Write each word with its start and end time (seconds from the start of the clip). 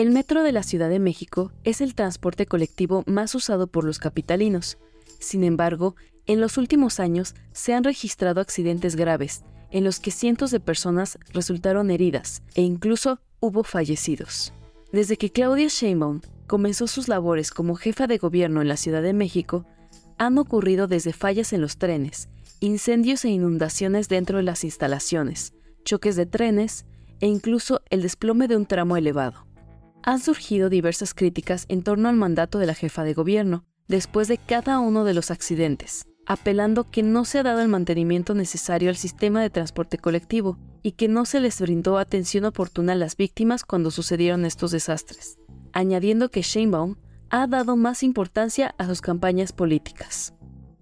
El 0.00 0.12
metro 0.12 0.42
de 0.42 0.52
la 0.52 0.62
Ciudad 0.62 0.88
de 0.88 0.98
México 0.98 1.52
es 1.62 1.82
el 1.82 1.94
transporte 1.94 2.46
colectivo 2.46 3.04
más 3.06 3.34
usado 3.34 3.66
por 3.66 3.84
los 3.84 3.98
capitalinos. 3.98 4.78
Sin 5.18 5.44
embargo, 5.44 5.94
en 6.24 6.40
los 6.40 6.56
últimos 6.56 7.00
años 7.00 7.34
se 7.52 7.74
han 7.74 7.84
registrado 7.84 8.40
accidentes 8.40 8.96
graves 8.96 9.44
en 9.70 9.84
los 9.84 10.00
que 10.00 10.10
cientos 10.10 10.52
de 10.52 10.58
personas 10.58 11.18
resultaron 11.34 11.90
heridas 11.90 12.42
e 12.54 12.62
incluso 12.62 13.20
hubo 13.40 13.62
fallecidos. 13.62 14.54
Desde 14.90 15.18
que 15.18 15.30
Claudia 15.30 15.68
Sheinbaum 15.68 16.22
comenzó 16.46 16.86
sus 16.86 17.06
labores 17.06 17.50
como 17.50 17.74
jefa 17.74 18.06
de 18.06 18.16
gobierno 18.16 18.62
en 18.62 18.68
la 18.68 18.78
Ciudad 18.78 19.02
de 19.02 19.12
México, 19.12 19.66
han 20.16 20.38
ocurrido 20.38 20.86
desde 20.86 21.12
fallas 21.12 21.52
en 21.52 21.60
los 21.60 21.76
trenes, 21.76 22.30
incendios 22.60 23.26
e 23.26 23.28
inundaciones 23.28 24.08
dentro 24.08 24.38
de 24.38 24.44
las 24.44 24.64
instalaciones, 24.64 25.52
choques 25.84 26.16
de 26.16 26.24
trenes 26.24 26.86
e 27.20 27.26
incluso 27.26 27.82
el 27.90 28.00
desplome 28.00 28.48
de 28.48 28.56
un 28.56 28.64
tramo 28.64 28.96
elevado. 28.96 29.49
Han 30.02 30.18
surgido 30.18 30.70
diversas 30.70 31.14
críticas 31.14 31.66
en 31.68 31.82
torno 31.82 32.08
al 32.08 32.16
mandato 32.16 32.58
de 32.58 32.66
la 32.66 32.74
jefa 32.74 33.04
de 33.04 33.14
gobierno 33.14 33.64
después 33.88 34.28
de 34.28 34.38
cada 34.38 34.78
uno 34.78 35.04
de 35.04 35.14
los 35.14 35.30
accidentes, 35.30 36.06
apelando 36.26 36.84
que 36.84 37.02
no 37.02 37.24
se 37.24 37.38
ha 37.38 37.42
dado 37.42 37.60
el 37.60 37.68
mantenimiento 37.68 38.34
necesario 38.34 38.88
al 38.88 38.96
sistema 38.96 39.42
de 39.42 39.50
transporte 39.50 39.98
colectivo 39.98 40.58
y 40.82 40.92
que 40.92 41.08
no 41.08 41.24
se 41.26 41.40
les 41.40 41.60
brindó 41.60 41.98
atención 41.98 42.44
oportuna 42.44 42.92
a 42.92 42.96
las 42.96 43.16
víctimas 43.16 43.64
cuando 43.64 43.90
sucedieron 43.90 44.44
estos 44.44 44.70
desastres, 44.70 45.38
añadiendo 45.72 46.30
que 46.30 46.42
Sheinbaum 46.42 46.96
ha 47.30 47.46
dado 47.46 47.76
más 47.76 48.02
importancia 48.02 48.74
a 48.78 48.86
sus 48.86 49.00
campañas 49.00 49.52
políticas. 49.52 50.34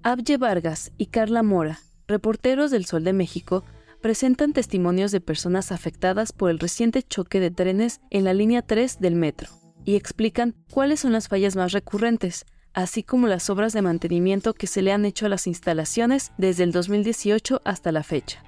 Abye 0.02 0.36
Vargas 0.36 0.92
y 0.96 1.06
Carla 1.06 1.42
Mora, 1.42 1.80
reporteros 2.06 2.70
del 2.70 2.84
Sol 2.86 3.04
de 3.04 3.12
México, 3.12 3.64
presentan 4.00 4.52
testimonios 4.52 5.12
de 5.12 5.20
personas 5.20 5.72
afectadas 5.72 6.32
por 6.32 6.50
el 6.50 6.58
reciente 6.58 7.02
choque 7.02 7.40
de 7.40 7.50
trenes 7.50 8.00
en 8.10 8.24
la 8.24 8.34
línea 8.34 8.62
3 8.62 9.00
del 9.00 9.14
metro 9.14 9.48
y 9.84 9.96
explican 9.96 10.54
cuáles 10.70 11.00
son 11.00 11.12
las 11.12 11.28
fallas 11.28 11.56
más 11.56 11.72
recurrentes, 11.72 12.44
así 12.74 13.02
como 13.02 13.26
las 13.26 13.50
obras 13.50 13.72
de 13.72 13.82
mantenimiento 13.82 14.54
que 14.54 14.66
se 14.66 14.82
le 14.82 14.92
han 14.92 15.04
hecho 15.04 15.26
a 15.26 15.28
las 15.28 15.46
instalaciones 15.46 16.32
desde 16.38 16.64
el 16.64 16.72
2018 16.72 17.60
hasta 17.64 17.92
la 17.92 18.02
fecha. 18.02 18.42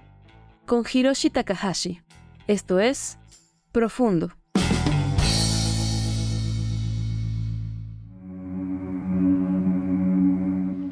Con 0.66 0.84
Hiroshi 0.90 1.30
Takahashi, 1.30 2.00
esto 2.46 2.78
es 2.78 3.18
Profundo. 3.72 4.30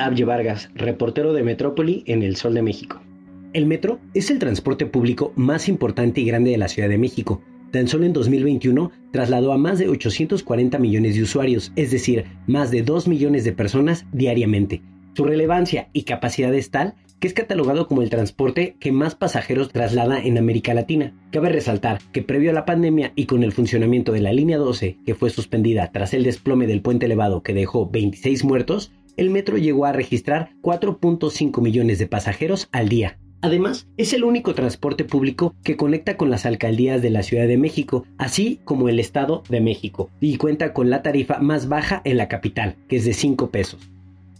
Abye 0.00 0.24
Vargas, 0.24 0.70
reportero 0.74 1.32
de 1.32 1.42
Metrópoli 1.42 2.04
en 2.06 2.22
El 2.22 2.36
Sol 2.36 2.54
de 2.54 2.62
México. 2.62 3.00
El 3.54 3.64
metro 3.64 3.98
es 4.12 4.30
el 4.30 4.38
transporte 4.38 4.84
público 4.84 5.32
más 5.34 5.70
importante 5.70 6.20
y 6.20 6.26
grande 6.26 6.50
de 6.50 6.58
la 6.58 6.68
Ciudad 6.68 6.90
de 6.90 6.98
México. 6.98 7.40
Tan 7.70 7.88
solo 7.88 8.04
en 8.04 8.12
2021 8.12 8.92
trasladó 9.10 9.52
a 9.52 9.58
más 9.58 9.78
de 9.78 9.88
840 9.88 10.78
millones 10.78 11.14
de 11.14 11.22
usuarios, 11.22 11.72
es 11.74 11.90
decir, 11.90 12.26
más 12.46 12.70
de 12.70 12.82
2 12.82 13.08
millones 13.08 13.44
de 13.44 13.52
personas 13.52 14.04
diariamente. 14.12 14.82
Su 15.14 15.24
relevancia 15.24 15.88
y 15.94 16.02
capacidad 16.02 16.54
es 16.54 16.70
tal 16.70 16.94
que 17.20 17.26
es 17.26 17.34
catalogado 17.34 17.88
como 17.88 18.02
el 18.02 18.10
transporte 18.10 18.76
que 18.78 18.92
más 18.92 19.14
pasajeros 19.14 19.70
traslada 19.70 20.20
en 20.22 20.36
América 20.36 20.74
Latina. 20.74 21.14
Cabe 21.32 21.48
resaltar 21.48 22.00
que 22.12 22.22
previo 22.22 22.50
a 22.50 22.54
la 22.54 22.66
pandemia 22.66 23.12
y 23.16 23.24
con 23.24 23.42
el 23.42 23.52
funcionamiento 23.52 24.12
de 24.12 24.20
la 24.20 24.32
línea 24.32 24.58
12, 24.58 24.98
que 25.06 25.14
fue 25.14 25.30
suspendida 25.30 25.90
tras 25.90 26.12
el 26.12 26.22
desplome 26.22 26.66
del 26.66 26.82
puente 26.82 27.06
elevado 27.06 27.42
que 27.42 27.54
dejó 27.54 27.88
26 27.88 28.44
muertos, 28.44 28.92
el 29.16 29.30
metro 29.30 29.56
llegó 29.56 29.86
a 29.86 29.92
registrar 29.92 30.50
4.5 30.62 31.60
millones 31.62 31.98
de 31.98 32.06
pasajeros 32.06 32.68
al 32.72 32.88
día. 32.88 33.18
Además, 33.40 33.86
es 33.96 34.12
el 34.12 34.24
único 34.24 34.54
transporte 34.54 35.04
público 35.04 35.54
que 35.62 35.76
conecta 35.76 36.16
con 36.16 36.28
las 36.28 36.44
alcaldías 36.44 37.02
de 37.02 37.10
la 37.10 37.22
Ciudad 37.22 37.46
de 37.46 37.56
México, 37.56 38.04
así 38.18 38.60
como 38.64 38.88
el 38.88 38.98
Estado 38.98 39.44
de 39.48 39.60
México, 39.60 40.10
y 40.20 40.36
cuenta 40.38 40.72
con 40.72 40.90
la 40.90 41.02
tarifa 41.02 41.38
más 41.38 41.68
baja 41.68 42.02
en 42.04 42.16
la 42.16 42.28
capital, 42.28 42.76
que 42.88 42.96
es 42.96 43.04
de 43.04 43.14
5 43.14 43.50
pesos. 43.50 43.80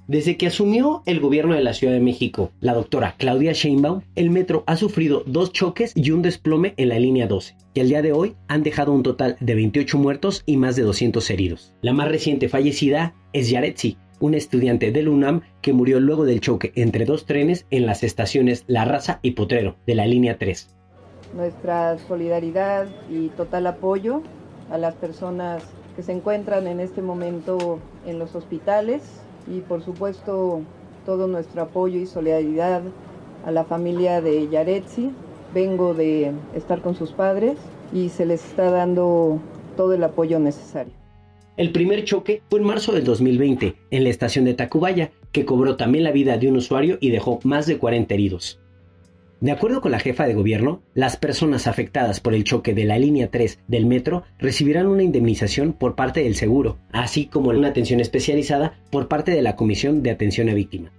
Desde 0.09 0.39
que 0.39 0.47
asumió 0.47 1.03
el 1.05 1.21
gobierno 1.21 1.55
de 1.55 1.63
la 1.63 1.75
Ciudad 1.75 1.93
de 1.93 2.01
México, 2.01 2.51
la 2.61 2.73
doctora 2.73 3.15
Claudia 3.19 3.53
Sheinbaum, 3.53 4.01
el 4.17 4.31
metro 4.31 4.65
ha 4.67 4.77
sufrido 4.77 5.23
dos 5.27 5.53
choques 5.53 5.93
y 5.95 6.11
un 6.13 6.23
desplome 6.23 6.73
en 6.79 6.89
la 6.89 6.99
línea 6.99 7.27
12, 7.27 7.55
que 7.75 7.83
al 7.83 7.89
día 7.91 8.01
de 8.01 8.13
hoy 8.13 8.35
han 8.49 8.63
dejado 8.63 8.93
un 8.93 9.03
total 9.03 9.37
de 9.39 9.55
28 9.55 9.99
muertos 9.99 10.43
y 10.47 10.57
más 10.57 10.77
de 10.77 10.83
200 10.83 11.31
heridos. 11.31 11.75
La 11.83 11.93
más 11.93 12.09
reciente 12.09 12.49
fallecida 12.49 13.15
es 13.35 13.51
Yaretsi, 13.51 13.99
un 14.21 14.35
estudiante 14.35 14.91
del 14.93 15.09
UNAM 15.09 15.43
que 15.63 15.73
murió 15.73 16.01
luego 16.01 16.25
del 16.25 16.41
choque 16.41 16.73
entre 16.75 17.05
dos 17.05 17.27
trenes 17.27 17.67
en 17.71 17.87
las 17.87 18.03
estaciones 18.03 18.65
La 18.67 18.85
Raza 18.85 19.21
y 19.23 19.33
Potrero 19.33 19.77
de 19.87 19.95
la 19.95 20.07
línea 20.07 20.39
3. 20.39 20.69
Nuestra 21.35 21.99
solidaridad 21.99 22.87
y 23.11 23.29
total 23.29 23.67
apoyo 23.67 24.23
a 24.71 24.79
las 24.79 24.95
personas 24.95 25.63
que 25.97 26.03
se 26.03 26.13
encuentran 26.13 26.67
en 26.67 26.81
este 26.81 27.03
momento 27.03 27.81
en 28.07 28.19
los 28.19 28.35
hospitales 28.35 29.03
y 29.47 29.61
por 29.61 29.83
supuesto 29.83 30.63
todo 31.05 31.27
nuestro 31.27 31.63
apoyo 31.63 31.99
y 31.99 32.07
solidaridad 32.07 32.83
a 33.45 33.51
la 33.51 33.65
familia 33.65 34.21
de 34.21 34.49
Yaretsi. 34.49 35.11
Vengo 35.55 35.95
de 35.95 36.33
estar 36.55 36.83
con 36.83 36.95
sus 36.95 37.13
padres 37.13 37.57
y 37.93 38.11
se 38.11 38.27
les 38.27 38.45
está 38.45 38.71
dando 38.71 39.39
todo 39.77 39.95
el 39.95 40.05
apoyo 40.05 40.39
necesario. 40.39 40.98
El 41.59 41.73
primer 41.73 42.05
choque 42.05 42.41
fue 42.49 42.61
en 42.61 42.67
marzo 42.67 42.93
del 42.93 43.03
2020 43.03 43.75
en 43.91 44.05
la 44.05 44.11
estación 44.11 44.45
de 44.45 44.55
Tacubaya, 44.55 45.11
que 45.33 45.45
cobró 45.45 45.77
también 45.77 46.05
la 46.05 46.13
vida 46.13 46.39
de 46.39 46.47
un 46.47 46.57
usuario 46.57 46.99
y 47.01 47.11
dejó 47.11 47.41
más 47.43 47.67
de 47.67 47.79
40 47.79 48.15
heridos. 48.15 48.61
De 49.41 49.51
acuerdo 49.51 49.81
con 49.81 49.91
la 49.91 49.99
jefa 49.99 50.29
de 50.29 50.35
gobierno, 50.35 50.83
las 50.95 51.17
personas 51.17 51.67
afectadas 51.67 52.21
por 52.21 52.35
el 52.35 52.45
choque 52.45 52.75
de 52.75 52.85
la 52.85 52.97
línea 52.97 53.29
3 53.33 53.59
del 53.67 53.87
metro 53.87 54.23
recibirán 54.39 54.87
una 54.87 55.03
indemnización 55.03 55.73
por 55.73 55.97
parte 55.97 56.23
del 56.23 56.37
seguro, 56.37 56.79
así 56.93 57.27
como 57.27 57.51
una 57.51 57.67
atención 57.67 57.99
especializada 57.99 58.79
por 58.93 59.09
parte 59.09 59.33
de 59.33 59.43
la 59.43 59.57
Comisión 59.57 60.05
de 60.05 60.13
Atención 60.13 60.49
a 60.49 60.55
Víctimas. 60.55 60.93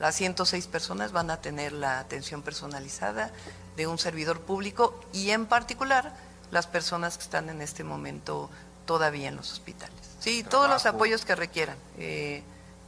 Las 0.00 0.16
106 0.16 0.66
personas 0.66 1.12
van 1.12 1.30
a 1.30 1.40
tener 1.40 1.72
la 1.72 2.00
atención 2.00 2.42
personalizada 2.42 3.30
de 3.76 3.86
un 3.86 3.98
servidor 3.98 4.40
público 4.40 4.98
y 5.12 5.30
en 5.30 5.46
particular 5.46 6.16
las 6.50 6.66
personas 6.66 7.16
que 7.16 7.22
están 7.22 7.48
en 7.48 7.62
este 7.62 7.84
momento 7.84 8.50
todavía 8.90 9.28
en 9.28 9.36
los 9.36 9.52
hospitales. 9.52 9.99
Sí, 10.20 10.44
todos 10.44 10.68
los 10.68 10.84
apoyos 10.84 11.24
que 11.24 11.34
requieran, 11.34 11.78
eh, 11.98 12.42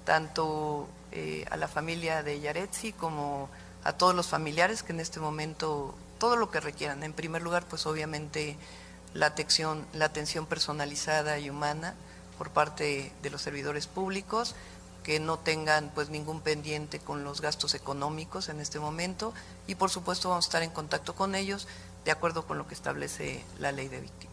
tanto 0.04 0.86
eh, 1.12 1.46
a 1.50 1.56
la 1.56 1.66
familia 1.66 2.22
de 2.22 2.40
Yaretsi 2.40 2.92
como 2.92 3.48
a 3.84 3.94
todos 3.94 4.14
los 4.14 4.28
familiares 4.28 4.82
que 4.82 4.92
en 4.92 5.00
este 5.00 5.18
momento, 5.18 5.94
todo 6.18 6.36
lo 6.36 6.50
que 6.50 6.60
requieran. 6.60 7.02
En 7.02 7.14
primer 7.14 7.40
lugar, 7.40 7.64
pues 7.64 7.86
obviamente 7.86 8.58
la 9.14 9.26
atención, 9.26 9.86
la 9.94 10.04
atención 10.04 10.44
personalizada 10.44 11.38
y 11.38 11.48
humana 11.48 11.94
por 12.36 12.50
parte 12.50 13.10
de 13.22 13.30
los 13.30 13.40
servidores 13.40 13.86
públicos, 13.86 14.54
que 15.02 15.18
no 15.18 15.38
tengan 15.38 15.90
pues 15.94 16.10
ningún 16.10 16.42
pendiente 16.42 16.98
con 16.98 17.24
los 17.24 17.40
gastos 17.40 17.74
económicos 17.74 18.50
en 18.50 18.60
este 18.60 18.78
momento 18.78 19.32
y 19.66 19.74
por 19.74 19.90
supuesto 19.90 20.28
vamos 20.28 20.44
a 20.44 20.48
estar 20.48 20.62
en 20.62 20.70
contacto 20.70 21.14
con 21.14 21.34
ellos 21.34 21.66
de 22.04 22.12
acuerdo 22.12 22.46
con 22.46 22.58
lo 22.58 22.68
que 22.68 22.74
establece 22.74 23.42
la 23.58 23.72
ley 23.72 23.88
de 23.88 24.00
víctimas. 24.00 24.31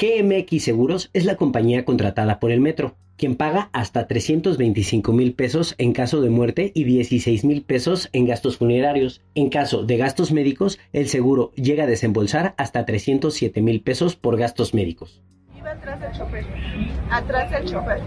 GMX 0.00 0.64
Seguros 0.64 1.10
es 1.12 1.26
la 1.26 1.36
compañía 1.36 1.84
contratada 1.84 2.40
por 2.40 2.52
el 2.52 2.60
metro, 2.62 2.96
quien 3.18 3.36
paga 3.36 3.68
hasta 3.74 4.06
325 4.06 5.12
mil 5.12 5.34
pesos 5.34 5.74
en 5.76 5.92
caso 5.92 6.22
de 6.22 6.30
muerte 6.30 6.72
y 6.74 6.84
16 6.84 7.44
mil 7.44 7.62
pesos 7.62 8.08
en 8.14 8.24
gastos 8.24 8.56
funerarios. 8.56 9.20
En 9.34 9.50
caso 9.50 9.82
de 9.82 9.98
gastos 9.98 10.32
médicos, 10.32 10.78
el 10.94 11.06
seguro 11.08 11.52
llega 11.54 11.84
a 11.84 11.86
desembolsar 11.86 12.54
hasta 12.56 12.86
307 12.86 13.60
mil 13.60 13.82
pesos 13.82 14.16
por 14.16 14.38
gastos 14.38 14.72
médicos. 14.72 15.20
Iba 15.54 15.72
atrás 15.72 16.00
del 16.00 16.12
chofer, 16.12 16.46
atrás 17.10 17.50
del 17.50 17.64
chofer. 17.66 18.00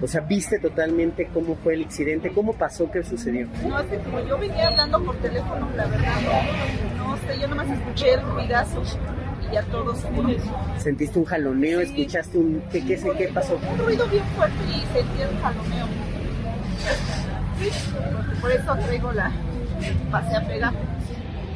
O 0.00 0.06
sea, 0.06 0.20
viste 0.20 0.60
totalmente 0.60 1.30
cómo 1.34 1.56
fue 1.56 1.74
el 1.74 1.84
accidente, 1.84 2.30
cómo 2.30 2.52
pasó, 2.52 2.88
qué 2.92 3.02
sucedió. 3.02 3.48
No, 3.66 3.80
es 3.80 3.86
que 3.86 3.96
como 3.98 4.20
yo 4.20 4.38
venía 4.38 4.68
hablando 4.68 5.02
por 5.04 5.16
teléfono, 5.16 5.68
la 5.74 5.86
verdad, 5.86 6.14
no, 6.96 7.08
no 7.08 7.16
sé, 7.16 7.40
yo 7.40 7.48
nomás 7.48 7.68
escuché 7.70 8.14
el 8.14 8.22
ruidazo 8.22 8.84
ya 9.52 9.62
todo 9.64 9.94
¿Sentiste 10.78 11.18
un 11.18 11.24
jaloneo? 11.24 11.80
¿Escuchaste 11.80 12.38
un 12.38 12.62
qué, 12.70 12.84
qué 12.84 12.96
sé 12.96 13.10
qué 13.16 13.28
pasó? 13.28 13.58
Un 13.72 13.78
ruido 13.78 14.06
bien 14.08 14.24
fuerte 14.36 14.56
y 14.68 14.80
sentí 14.96 15.22
el 15.22 15.38
jaloneo. 15.40 15.86
Sí, 17.58 17.70
por 18.40 18.50
eso 18.52 18.76
traigo 18.76 19.12
la 19.12 19.32
pasé 20.10 20.36
a 20.36 20.46
pegar. 20.46 20.72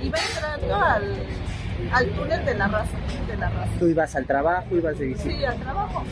Iba 0.03 0.19
entrando 0.19 0.75
al, 0.77 1.03
al 1.93 2.11
túnel 2.11 2.44
de 2.44 2.55
la 2.55 2.69
raza, 2.69 2.97
de 3.29 3.37
la 3.37 3.49
raza. 3.50 3.71
¿Tú 3.79 3.87
ibas 3.87 4.17
al 4.17 4.27
trabajo, 4.27 4.67
ibas 4.77 4.99
de 4.99 5.06
visita? 5.06 5.31
Sí, 5.31 5.45
al 5.45 5.56
trabajo. 5.59 6.03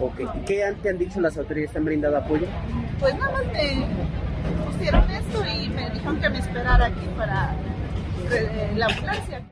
Ok. 0.00 0.20
¿Y 0.20 0.44
qué 0.46 0.74
te 0.82 0.90
han 0.90 0.98
dicho 0.98 1.20
las 1.20 1.36
autoridades? 1.38 1.72
¿Te 1.72 1.78
han 1.78 1.84
brindado 1.84 2.16
apoyo? 2.16 2.46
Pues 2.98 3.14
nada 3.16 3.32
más 3.32 3.46
me 3.46 3.86
pusieron 4.64 5.10
esto 5.10 5.44
y 5.44 5.68
me 5.68 5.90
dijeron 5.90 6.20
que 6.20 6.28
me 6.28 6.38
esperara 6.38 6.86
aquí 6.86 7.06
para 7.16 7.54
eh, 8.32 8.72
la 8.74 8.86
ambulancia. 8.86 9.42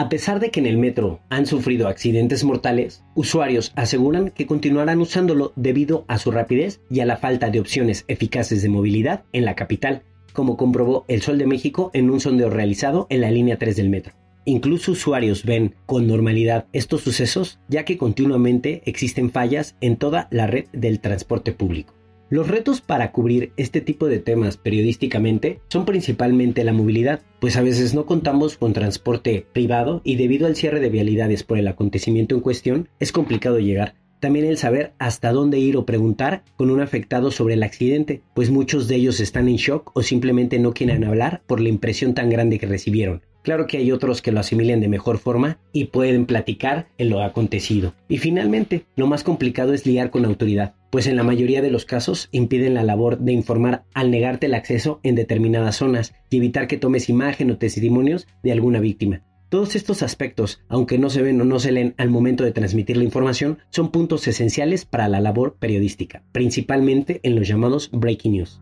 A 0.00 0.08
pesar 0.08 0.38
de 0.38 0.52
que 0.52 0.60
en 0.60 0.66
el 0.66 0.78
metro 0.78 1.18
han 1.28 1.44
sufrido 1.44 1.88
accidentes 1.88 2.44
mortales, 2.44 3.02
usuarios 3.16 3.72
aseguran 3.74 4.30
que 4.30 4.46
continuarán 4.46 5.00
usándolo 5.00 5.52
debido 5.56 6.04
a 6.06 6.18
su 6.18 6.30
rapidez 6.30 6.80
y 6.88 7.00
a 7.00 7.04
la 7.04 7.16
falta 7.16 7.50
de 7.50 7.58
opciones 7.58 8.04
eficaces 8.06 8.62
de 8.62 8.68
movilidad 8.68 9.24
en 9.32 9.44
la 9.44 9.56
capital, 9.56 10.04
como 10.32 10.56
comprobó 10.56 11.04
el 11.08 11.20
Sol 11.20 11.36
de 11.36 11.48
México 11.48 11.90
en 11.94 12.10
un 12.10 12.20
sondeo 12.20 12.48
realizado 12.48 13.08
en 13.10 13.22
la 13.22 13.32
línea 13.32 13.58
3 13.58 13.74
del 13.74 13.90
metro. 13.90 14.14
Incluso 14.44 14.92
usuarios 14.92 15.44
ven 15.44 15.74
con 15.84 16.06
normalidad 16.06 16.66
estos 16.72 17.00
sucesos, 17.00 17.58
ya 17.66 17.84
que 17.84 17.98
continuamente 17.98 18.82
existen 18.86 19.32
fallas 19.32 19.74
en 19.80 19.96
toda 19.96 20.28
la 20.30 20.46
red 20.46 20.66
del 20.72 21.00
transporte 21.00 21.50
público. 21.50 21.97
Los 22.30 22.46
retos 22.46 22.82
para 22.82 23.10
cubrir 23.10 23.52
este 23.56 23.80
tipo 23.80 24.06
de 24.06 24.18
temas 24.18 24.58
periodísticamente 24.58 25.60
son 25.68 25.86
principalmente 25.86 26.62
la 26.62 26.74
movilidad, 26.74 27.22
pues 27.40 27.56
a 27.56 27.62
veces 27.62 27.94
no 27.94 28.04
contamos 28.04 28.58
con 28.58 28.74
transporte 28.74 29.46
privado 29.54 30.02
y 30.04 30.16
debido 30.16 30.46
al 30.46 30.54
cierre 30.54 30.80
de 30.80 30.90
vialidades 30.90 31.42
por 31.42 31.56
el 31.56 31.66
acontecimiento 31.68 32.34
en 32.34 32.42
cuestión 32.42 32.88
es 33.00 33.12
complicado 33.12 33.58
llegar. 33.60 33.94
También 34.20 34.44
el 34.44 34.58
saber 34.58 34.92
hasta 34.98 35.32
dónde 35.32 35.58
ir 35.58 35.78
o 35.78 35.86
preguntar 35.86 36.42
con 36.56 36.70
un 36.70 36.82
afectado 36.82 37.30
sobre 37.30 37.54
el 37.54 37.62
accidente, 37.62 38.20
pues 38.34 38.50
muchos 38.50 38.88
de 38.88 38.96
ellos 38.96 39.20
están 39.20 39.48
en 39.48 39.56
shock 39.56 39.92
o 39.94 40.02
simplemente 40.02 40.58
no 40.58 40.74
quieren 40.74 41.04
hablar 41.04 41.42
por 41.46 41.60
la 41.60 41.70
impresión 41.70 42.12
tan 42.12 42.28
grande 42.28 42.58
que 42.58 42.66
recibieron. 42.66 43.22
Claro 43.42 43.66
que 43.66 43.78
hay 43.78 43.92
otros 43.92 44.20
que 44.20 44.32
lo 44.32 44.40
asimilen 44.40 44.80
de 44.80 44.88
mejor 44.88 45.16
forma 45.16 45.58
y 45.72 45.86
pueden 45.86 46.26
platicar 46.26 46.88
en 46.98 47.08
lo 47.08 47.22
acontecido. 47.22 47.94
Y 48.08 48.18
finalmente, 48.18 48.84
lo 48.96 49.06
más 49.06 49.24
complicado 49.24 49.72
es 49.72 49.86
liar 49.86 50.10
con 50.10 50.26
autoridad, 50.26 50.74
pues 50.90 51.06
en 51.06 51.16
la 51.16 51.22
mayoría 51.22 51.62
de 51.62 51.70
los 51.70 51.84
casos 51.84 52.28
impiden 52.32 52.74
la 52.74 52.82
labor 52.82 53.18
de 53.18 53.32
informar 53.32 53.84
al 53.94 54.10
negarte 54.10 54.46
el 54.46 54.54
acceso 54.54 55.00
en 55.02 55.14
determinadas 55.14 55.76
zonas 55.76 56.14
y 56.30 56.38
evitar 56.38 56.66
que 56.66 56.78
tomes 56.78 57.08
imagen 57.08 57.50
o 57.50 57.58
testimonios 57.58 58.26
de 58.42 58.52
alguna 58.52 58.80
víctima. 58.80 59.22
Todos 59.48 59.76
estos 59.76 60.02
aspectos, 60.02 60.60
aunque 60.68 60.98
no 60.98 61.08
se 61.08 61.22
ven 61.22 61.40
o 61.40 61.44
no 61.44 61.58
se 61.58 61.72
leen 61.72 61.94
al 61.96 62.10
momento 62.10 62.44
de 62.44 62.52
transmitir 62.52 62.98
la 62.98 63.04
información, 63.04 63.58
son 63.70 63.90
puntos 63.90 64.28
esenciales 64.28 64.84
para 64.84 65.08
la 65.08 65.20
labor 65.20 65.56
periodística, 65.58 66.22
principalmente 66.32 67.20
en 67.22 67.34
los 67.34 67.48
llamados 67.48 67.90
breaking 67.92 68.32
news. 68.32 68.60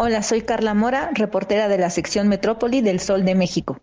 Hola, 0.00 0.22
soy 0.22 0.42
Carla 0.42 0.74
Mora, 0.74 1.10
reportera 1.12 1.66
de 1.66 1.76
la 1.76 1.90
sección 1.90 2.28
Metrópoli 2.28 2.82
del 2.82 3.00
Sol 3.00 3.24
de 3.24 3.34
México. 3.34 3.80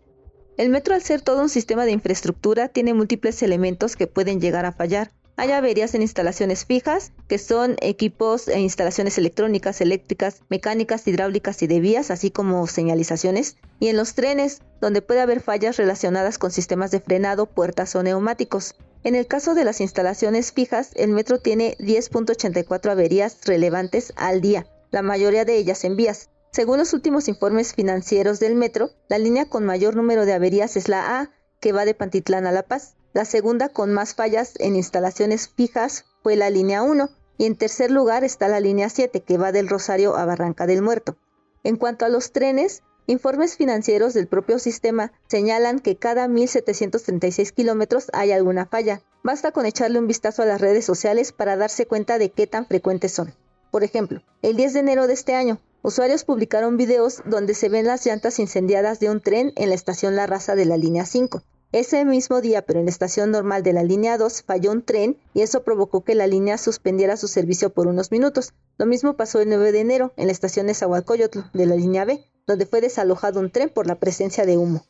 El 0.56 0.70
metro, 0.70 0.94
al 0.96 1.02
ser 1.02 1.20
todo 1.20 1.42
un 1.42 1.50
sistema 1.50 1.84
de 1.84 1.92
infraestructura, 1.92 2.70
tiene 2.70 2.94
múltiples 2.94 3.44
elementos 3.44 3.98
que 3.98 4.08
pueden 4.08 4.40
llegar 4.40 4.66
a 4.66 4.72
fallar. 4.72 5.12
Hay 5.36 5.52
averías 5.52 5.94
en 5.94 6.02
instalaciones 6.02 6.64
fijas, 6.64 7.12
que 7.28 7.38
son 7.38 7.76
equipos 7.82 8.48
e 8.48 8.62
instalaciones 8.62 9.18
electrónicas, 9.18 9.82
eléctricas, 9.82 10.42
mecánicas, 10.48 11.06
hidráulicas 11.06 11.62
y 11.64 11.68
de 11.68 11.82
vías, 11.82 12.10
así 12.10 12.32
como 12.32 12.66
señalizaciones. 12.66 13.58
Y 13.82 13.90
en 13.90 13.98
los 13.98 14.14
trenes, 14.14 14.62
donde 14.80 15.02
puede 15.02 15.20
haber 15.20 15.42
fallas 15.42 15.76
relacionadas 15.76 16.38
con 16.38 16.50
sistemas 16.50 16.92
de 16.92 17.02
frenado, 17.02 17.46
puertas 17.46 17.94
o 17.94 18.04
neumáticos. 18.04 18.76
En 19.04 19.16
el 19.16 19.28
caso 19.28 19.54
de 19.54 19.66
las 19.66 19.82
instalaciones 19.82 20.54
fijas, 20.54 20.92
el 20.96 21.10
metro 21.10 21.40
tiene 21.40 21.76
10.84 21.80 22.90
averías 22.90 23.38
relevantes 23.46 24.14
al 24.16 24.40
día, 24.40 24.66
la 24.96 25.02
mayoría 25.02 25.44
de 25.44 25.58
ellas 25.58 25.84
en 25.84 25.98
vías. 25.98 26.30
Según 26.54 26.78
los 26.78 26.94
últimos 26.94 27.28
informes 27.28 27.74
financieros 27.74 28.40
del 28.40 28.56
metro, 28.56 28.92
la 29.10 29.18
línea 29.18 29.44
con 29.44 29.66
mayor 29.66 29.98
número 29.98 30.26
de 30.26 30.32
averías 30.32 30.78
es 30.78 30.88
la 30.88 31.20
A, 31.20 31.32
que 31.60 31.74
va 31.74 31.84
de 31.84 31.94
Pantitlán 31.94 32.48
a 32.48 32.54
La 32.54 32.64
Paz. 32.64 32.96
La 33.12 33.26
segunda 33.26 33.68
con 33.68 33.92
más 33.92 34.16
fallas 34.16 34.54
en 34.58 34.78
instalaciones 34.78 35.50
fijas 35.50 36.06
fue 36.24 36.38
la 36.38 36.50
línea 36.50 36.82
1 36.82 37.10
y 37.38 37.46
en 37.46 37.58
tercer 37.58 37.92
lugar 37.92 38.24
está 38.24 38.48
la 38.48 38.62
línea 38.62 38.88
7, 38.88 39.22
que 39.22 39.38
va 39.38 39.52
del 39.52 39.68
Rosario 39.68 40.16
a 40.16 40.24
Barranca 40.24 40.66
del 40.66 40.82
Muerto. 40.82 41.18
En 41.66 41.76
cuanto 41.76 42.06
a 42.06 42.10
los 42.10 42.32
trenes, 42.32 42.82
informes 43.06 43.58
financieros 43.58 44.14
del 44.14 44.28
propio 44.28 44.60
sistema 44.60 45.12
señalan 45.28 45.80
que 45.80 45.98
cada 45.98 46.30
1.736 46.30 47.52
kilómetros 47.52 48.08
hay 48.14 48.32
alguna 48.32 48.66
falla. 48.66 49.02
Basta 49.24 49.52
con 49.52 49.66
echarle 49.66 50.00
un 50.00 50.08
vistazo 50.08 50.44
a 50.44 50.46
las 50.46 50.62
redes 50.62 50.86
sociales 50.86 51.34
para 51.34 51.58
darse 51.58 51.86
cuenta 51.86 52.18
de 52.18 52.32
qué 52.32 52.48
tan 52.48 52.66
frecuentes 52.66 53.12
son. 53.12 53.34
Por 53.76 53.84
ejemplo, 53.84 54.22
el 54.42 54.56
10 54.56 54.72
de 54.72 54.80
enero 54.80 55.06
de 55.06 55.12
este 55.12 55.34
año, 55.36 55.60
usuarios 55.82 56.24
publicaron 56.24 56.78
videos 56.78 57.22
donde 57.26 57.54
se 57.54 57.68
ven 57.68 57.86
las 57.86 58.06
llantas 58.06 58.40
incendiadas 58.40 59.02
de 59.02 59.10
un 59.10 59.20
tren 59.20 59.52
en 59.58 59.68
la 59.68 59.76
estación 59.76 60.16
La 60.16 60.28
Raza 60.28 60.56
de 60.56 60.64
la 60.64 60.78
línea 60.78 61.06
5. 61.06 61.44
Ese 61.74 62.06
mismo 62.06 62.40
día, 62.40 62.62
pero 62.62 62.80
en 62.80 62.86
la 62.86 62.92
estación 62.92 63.32
normal 63.32 63.64
de 63.64 63.74
la 63.74 63.84
línea 63.84 64.18
2, 64.18 64.44
falló 64.44 64.72
un 64.72 64.82
tren 64.82 65.18
y 65.34 65.42
eso 65.42 65.66
provocó 65.66 66.06
que 66.06 66.16
la 66.16 66.26
línea 66.26 66.58
suspendiera 66.58 67.18
su 67.18 67.28
servicio 67.28 67.70
por 67.70 67.88
unos 67.88 68.12
minutos. 68.12 68.54
Lo 68.78 68.86
mismo 68.86 69.18
pasó 69.18 69.42
el 69.42 69.50
9 69.50 69.74
de 69.74 69.82
enero 69.82 70.14
en 70.16 70.28
la 70.28 70.32
estación 70.32 70.68
de 70.68 70.74
Zahualcoyotl 70.74 71.40
de 71.52 71.66
la 71.66 71.76
línea 71.76 72.06
B, 72.06 72.24
donde 72.48 72.66
fue 72.66 72.80
desalojado 72.80 73.42
un 73.42 73.52
tren 73.52 73.70
por 73.70 73.88
la 73.88 73.96
presencia 73.96 74.46
de 74.46 74.56
humo. 74.56 74.86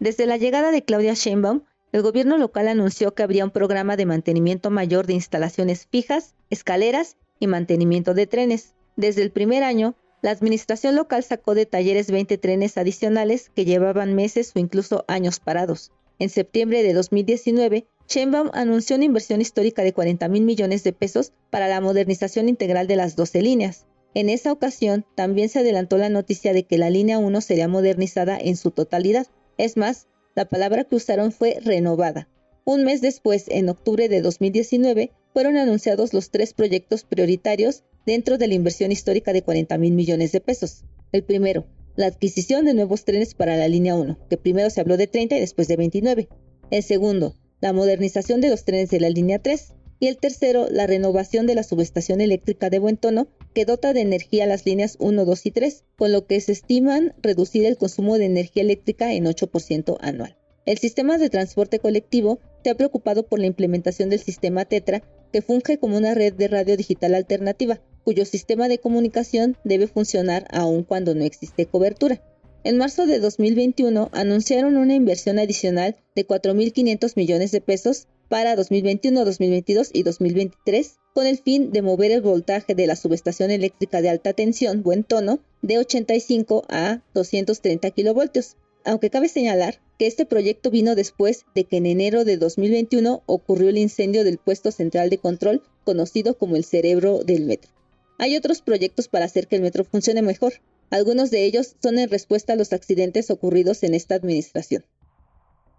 Desde 0.00 0.26
la 0.26 0.36
llegada 0.36 0.70
de 0.70 0.84
Claudia 0.84 1.14
Sheinbaum, 1.14 1.62
el 1.92 2.02
gobierno 2.02 2.36
local 2.36 2.68
anunció 2.68 3.14
que 3.14 3.22
habría 3.22 3.46
un 3.46 3.52
programa 3.52 3.96
de 3.96 4.04
mantenimiento 4.04 4.68
mayor 4.68 5.06
de 5.06 5.14
instalaciones 5.14 5.86
fijas, 5.86 6.34
escaleras 6.50 7.16
y 7.42 7.48
mantenimiento 7.48 8.14
de 8.14 8.28
trenes. 8.28 8.74
Desde 8.94 9.22
el 9.22 9.32
primer 9.32 9.64
año, 9.64 9.96
la 10.22 10.30
administración 10.30 10.94
local 10.94 11.24
sacó 11.24 11.54
de 11.56 11.66
talleres 11.66 12.10
20 12.10 12.38
trenes 12.38 12.78
adicionales 12.78 13.50
que 13.50 13.64
llevaban 13.64 14.14
meses 14.14 14.52
o 14.54 14.60
incluso 14.60 15.04
años 15.08 15.40
parados. 15.40 15.90
En 16.20 16.28
septiembre 16.28 16.84
de 16.84 16.92
2019, 16.92 17.88
Sheinbaum 18.08 18.50
anunció 18.52 18.94
una 18.94 19.06
inversión 19.06 19.40
histórica 19.40 19.82
de 19.82 19.92
40 19.92 20.28
mil 20.28 20.44
millones 20.44 20.84
de 20.84 20.92
pesos 20.92 21.32
para 21.50 21.66
la 21.66 21.80
modernización 21.80 22.48
integral 22.48 22.86
de 22.86 22.94
las 22.94 23.16
12 23.16 23.42
líneas. 23.42 23.86
En 24.14 24.28
esa 24.28 24.52
ocasión, 24.52 25.04
también 25.16 25.48
se 25.48 25.58
adelantó 25.58 25.98
la 25.98 26.10
noticia 26.10 26.52
de 26.52 26.62
que 26.62 26.78
la 26.78 26.90
línea 26.90 27.18
1 27.18 27.40
sería 27.40 27.66
modernizada 27.66 28.38
en 28.38 28.56
su 28.56 28.70
totalidad. 28.70 29.26
Es 29.58 29.76
más, 29.76 30.06
la 30.36 30.44
palabra 30.44 30.84
que 30.84 30.94
usaron 30.94 31.32
fue 31.32 31.58
renovada. 31.60 32.28
Un 32.64 32.84
mes 32.84 33.00
después, 33.00 33.46
en 33.48 33.68
octubre 33.68 34.08
de 34.08 34.20
2019, 34.20 35.10
fueron 35.32 35.56
anunciados 35.56 36.12
los 36.12 36.30
tres 36.30 36.54
proyectos 36.54 37.04
prioritarios 37.04 37.84
dentro 38.06 38.38
de 38.38 38.48
la 38.48 38.54
inversión 38.54 38.92
histórica 38.92 39.32
de 39.32 39.42
40 39.42 39.78
mil 39.78 39.92
millones 39.92 40.32
de 40.32 40.40
pesos. 40.40 40.84
El 41.12 41.24
primero, 41.24 41.66
la 41.96 42.06
adquisición 42.06 42.64
de 42.64 42.74
nuevos 42.74 43.04
trenes 43.04 43.34
para 43.34 43.56
la 43.56 43.68
línea 43.68 43.94
1, 43.94 44.18
que 44.30 44.36
primero 44.36 44.70
se 44.70 44.80
habló 44.80 44.96
de 44.96 45.06
30 45.06 45.36
y 45.36 45.40
después 45.40 45.68
de 45.68 45.76
29. 45.76 46.28
El 46.70 46.82
segundo, 46.82 47.36
la 47.60 47.72
modernización 47.72 48.40
de 48.40 48.48
los 48.48 48.64
trenes 48.64 48.90
de 48.90 49.00
la 49.00 49.10
línea 49.10 49.38
3. 49.38 49.74
Y 50.00 50.08
el 50.08 50.18
tercero, 50.18 50.66
la 50.68 50.88
renovación 50.88 51.46
de 51.46 51.54
la 51.54 51.62
subestación 51.62 52.20
eléctrica 52.20 52.70
de 52.70 52.80
buen 52.80 52.96
tono, 52.96 53.28
que 53.54 53.64
dota 53.64 53.92
de 53.92 54.00
energía 54.00 54.46
las 54.46 54.66
líneas 54.66 54.96
1, 54.98 55.24
2 55.24 55.46
y 55.46 55.50
3, 55.52 55.84
con 55.96 56.10
lo 56.10 56.26
que 56.26 56.40
se 56.40 56.50
estiman 56.50 57.14
reducir 57.22 57.64
el 57.66 57.76
consumo 57.76 58.18
de 58.18 58.24
energía 58.24 58.64
eléctrica 58.64 59.12
en 59.12 59.26
8% 59.26 59.98
anual. 60.00 60.36
El 60.64 60.78
sistema 60.78 61.18
de 61.18 61.28
transporte 61.28 61.80
colectivo 61.80 62.38
se 62.62 62.70
ha 62.70 62.76
preocupado 62.76 63.24
por 63.26 63.40
la 63.40 63.46
implementación 63.46 64.10
del 64.10 64.20
sistema 64.20 64.64
Tetra, 64.64 65.02
que 65.32 65.42
funge 65.42 65.78
como 65.78 65.96
una 65.96 66.14
red 66.14 66.34
de 66.34 66.46
radio 66.46 66.76
digital 66.76 67.16
alternativa, 67.16 67.80
cuyo 68.04 68.24
sistema 68.24 68.68
de 68.68 68.78
comunicación 68.78 69.56
debe 69.64 69.88
funcionar 69.88 70.46
aun 70.50 70.84
cuando 70.84 71.16
no 71.16 71.24
existe 71.24 71.66
cobertura. 71.66 72.22
En 72.62 72.78
marzo 72.78 73.06
de 73.06 73.18
2021 73.18 74.10
anunciaron 74.12 74.76
una 74.76 74.94
inversión 74.94 75.40
adicional 75.40 75.96
de 76.14 76.26
4.500 76.26 77.16
millones 77.16 77.50
de 77.50 77.60
pesos 77.60 78.06
para 78.28 78.54
2021, 78.54 79.24
2022 79.24 79.90
y 79.92 80.04
2023 80.04 80.98
con 81.12 81.26
el 81.26 81.38
fin 81.38 81.72
de 81.72 81.82
mover 81.82 82.12
el 82.12 82.22
voltaje 82.22 82.76
de 82.76 82.86
la 82.86 82.94
subestación 82.94 83.50
eléctrica 83.50 84.00
de 84.00 84.10
alta 84.10 84.32
tensión 84.32 84.84
buen 84.84 85.02
tono 85.02 85.40
de 85.60 85.78
85 85.78 86.64
a 86.68 87.02
230 87.14 87.90
kilovoltios 87.90 88.56
aunque 88.84 89.10
cabe 89.10 89.28
señalar 89.28 89.80
este 90.06 90.26
proyecto 90.26 90.70
vino 90.70 90.94
después 90.94 91.44
de 91.54 91.64
que 91.64 91.76
en 91.76 91.86
enero 91.86 92.24
de 92.24 92.36
2021 92.36 93.22
ocurrió 93.26 93.68
el 93.68 93.78
incendio 93.78 94.24
del 94.24 94.38
puesto 94.38 94.70
central 94.70 95.10
de 95.10 95.18
control 95.18 95.62
conocido 95.84 96.38
como 96.38 96.56
el 96.56 96.64
cerebro 96.64 97.24
del 97.24 97.44
metro. 97.44 97.70
Hay 98.18 98.36
otros 98.36 98.62
proyectos 98.62 99.08
para 99.08 99.24
hacer 99.24 99.48
que 99.48 99.56
el 99.56 99.62
metro 99.62 99.84
funcione 99.84 100.22
mejor. 100.22 100.54
Algunos 100.90 101.30
de 101.30 101.44
ellos 101.44 101.74
son 101.82 101.98
en 101.98 102.08
respuesta 102.08 102.52
a 102.52 102.56
los 102.56 102.72
accidentes 102.72 103.30
ocurridos 103.30 103.82
en 103.82 103.94
esta 103.94 104.14
administración. 104.14 104.84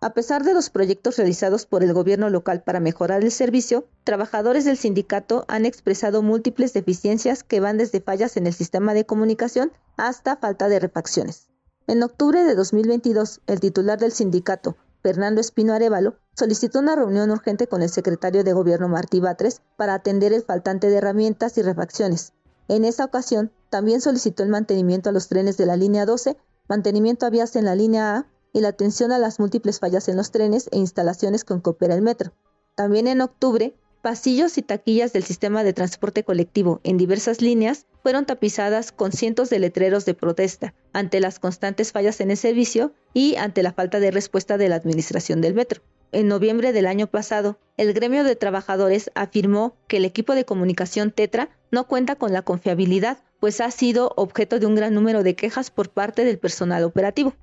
A 0.02 0.14
pesar 0.14 0.44
de 0.44 0.54
los 0.54 0.70
proyectos 0.70 1.16
realizados 1.16 1.66
por 1.66 1.82
el 1.82 1.94
gobierno 1.94 2.30
local 2.30 2.62
para 2.62 2.82
mejorar 2.82 3.24
el 3.24 3.32
servicio, 3.32 3.88
trabajadores 4.04 4.66
del 4.66 4.76
sindicato 4.76 5.46
han 5.48 5.66
expresado 5.66 6.22
múltiples 6.22 6.74
deficiencias 6.74 7.44
que 7.44 7.62
van 7.62 7.78
desde 7.78 8.02
fallas 8.02 8.36
en 8.36 8.48
el 8.48 8.54
sistema 8.54 8.94
de 8.94 9.06
comunicación 9.06 9.72
hasta 9.96 10.36
falta 10.36 10.68
de 10.68 10.80
refacciones. 10.80 11.53
En 11.86 12.02
octubre 12.02 12.46
de 12.46 12.56
2022, 12.56 13.42
el 13.46 13.60
titular 13.60 14.00
del 14.00 14.14
sindicato, 14.14 14.78
Fernando 15.02 15.42
Espino 15.42 15.74
Arevalo, 15.74 16.16
solicitó 16.34 16.80
una 16.80 16.96
reunión 16.96 17.30
urgente 17.30 17.68
con 17.68 17.82
el 17.82 17.90
secretario 17.90 18.46
de 18.46 18.54
Gobierno 18.54 18.88
Martí 18.88 19.20
Batres 19.20 19.62
para 19.76 19.94
atender 19.94 20.32
el 20.32 20.44
faltante 20.44 20.90
de 20.90 20.96
herramientas 20.96 21.58
y 21.58 21.62
refacciones. 21.62 22.32
En 22.70 22.86
esa 22.86 23.04
ocasión, 23.04 23.52
también 23.70 24.00
solicitó 24.00 24.44
el 24.44 24.50
mantenimiento 24.50 25.10
a 25.10 25.12
los 25.12 25.28
trenes 25.28 25.58
de 25.58 25.66
la 25.66 25.76
línea 25.76 26.06
12, 26.06 26.38
mantenimiento 26.70 27.26
a 27.26 27.30
vías 27.30 27.54
en 27.58 27.66
la 27.66 27.76
línea 27.76 28.16
A 28.16 28.28
y 28.54 28.62
la 28.62 28.70
atención 28.70 29.12
a 29.12 29.20
las 29.20 29.42
múltiples 29.42 29.80
fallas 29.80 30.08
en 30.08 30.16
los 30.16 30.32
trenes 30.32 30.70
e 30.72 30.78
instalaciones 30.78 31.44
con 31.44 31.62
que 31.62 31.72
opera 31.72 31.96
el 31.96 32.02
metro. 32.02 32.32
También 32.76 33.08
en 33.08 33.20
octubre, 33.20 33.76
pasillos 34.04 34.58
y 34.58 34.62
taquillas 34.62 35.14
del 35.14 35.24
sistema 35.24 35.64
de 35.64 35.72
transporte 35.72 36.26
colectivo 36.26 36.82
en 36.84 36.98
diversas 36.98 37.42
líneas 37.42 37.86
fueron 38.04 38.26
tapizadas 38.26 38.92
con 38.92 39.14
cientos 39.14 39.50
de 39.50 39.60
letreros 39.60 40.04
de 40.04 40.14
protesta 40.14 40.74
ante 40.92 41.22
las 41.22 41.40
constantes 41.40 41.94
fallas 41.94 42.20
en 42.20 42.30
el 42.30 42.36
servicio 42.36 42.92
y 43.14 43.38
ante 43.38 43.64
la 43.64 43.72
falta 43.72 44.02
de 44.02 44.12
respuesta 44.12 44.58
de 44.58 44.68
la 44.68 44.76
administración 44.76 45.40
del 45.40 45.54
metro. 45.54 45.82
En 46.12 46.28
noviembre 46.28 46.74
del 46.74 46.86
año 46.86 47.08
pasado, 47.08 47.58
el 47.78 47.94
gremio 47.94 48.26
de 48.26 48.36
trabajadores 48.36 49.10
afirmó 49.16 49.78
que 49.88 49.98
el 49.98 50.06
equipo 50.06 50.36
de 50.36 50.44
comunicación 50.44 51.12
Tetra 51.12 51.50
no 51.72 51.88
cuenta 51.88 52.16
con 52.16 52.34
la 52.34 52.42
confiabilidad, 52.42 53.20
pues 53.40 53.62
ha 53.62 53.72
sido 53.72 54.12
objeto 54.18 54.60
de 54.60 54.66
un 54.66 54.76
gran 54.76 54.94
número 54.94 55.24
de 55.24 55.36
quejas 55.36 55.72
por 55.72 55.90
parte 55.90 56.26
del 56.26 56.40
personal 56.40 56.84
operativo. 56.84 57.34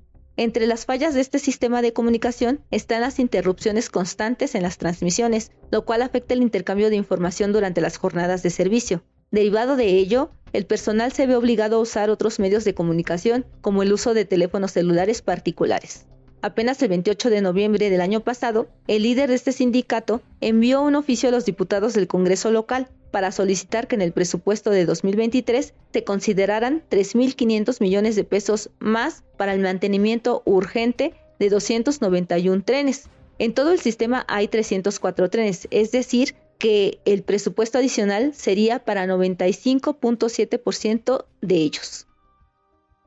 Entre 0.41 0.65
las 0.65 0.87
fallas 0.87 1.13
de 1.13 1.21
este 1.21 1.37
sistema 1.37 1.83
de 1.83 1.93
comunicación 1.93 2.61
están 2.71 3.01
las 3.01 3.19
interrupciones 3.19 3.91
constantes 3.91 4.55
en 4.55 4.63
las 4.63 4.79
transmisiones, 4.79 5.51
lo 5.69 5.85
cual 5.85 6.01
afecta 6.01 6.33
el 6.33 6.41
intercambio 6.41 6.89
de 6.89 6.95
información 6.95 7.53
durante 7.53 7.79
las 7.79 7.97
jornadas 7.97 8.41
de 8.41 8.49
servicio. 8.49 9.03
Derivado 9.29 9.75
de 9.75 9.85
ello, 9.85 10.31
el 10.51 10.65
personal 10.65 11.11
se 11.11 11.27
ve 11.27 11.35
obligado 11.35 11.75
a 11.75 11.81
usar 11.81 12.09
otros 12.09 12.39
medios 12.39 12.63
de 12.63 12.73
comunicación, 12.73 13.45
como 13.61 13.83
el 13.83 13.93
uso 13.93 14.15
de 14.15 14.25
teléfonos 14.25 14.71
celulares 14.71 15.21
particulares. 15.21 16.07
Apenas 16.41 16.81
el 16.81 16.89
28 16.89 17.29
de 17.29 17.41
noviembre 17.41 17.91
del 17.91 18.01
año 18.01 18.21
pasado, 18.21 18.67
el 18.87 19.03
líder 19.03 19.29
de 19.29 19.35
este 19.35 19.51
sindicato 19.51 20.23
envió 20.39 20.81
un 20.81 20.95
oficio 20.95 21.29
a 21.29 21.31
los 21.31 21.45
diputados 21.45 21.93
del 21.93 22.07
Congreso 22.07 22.49
local 22.49 22.89
para 23.11 23.31
solicitar 23.31 23.87
que 23.87 23.93
en 23.95 24.01
el 24.01 24.11
presupuesto 24.13 24.71
de 24.71 24.85
2023 24.85 25.73
se 25.93 26.03
consideraran 26.03 26.83
3.500 26.89 27.79
millones 27.81 28.15
de 28.15 28.23
pesos 28.23 28.71
más 28.79 29.23
para 29.37 29.53
el 29.53 29.59
mantenimiento 29.59 30.41
urgente 30.45 31.13
de 31.39 31.49
291 31.49 32.63
trenes. 32.63 33.03
En 33.37 33.53
todo 33.53 33.71
el 33.71 33.79
sistema 33.79 34.25
hay 34.27 34.47
304 34.47 35.29
trenes, 35.29 35.67
es 35.71 35.91
decir, 35.91 36.35
que 36.57 36.99
el 37.05 37.23
presupuesto 37.23 37.77
adicional 37.79 38.33
sería 38.35 38.83
para 38.85 39.05
95.7% 39.07 41.25
de 41.41 41.55
ellos. 41.55 42.05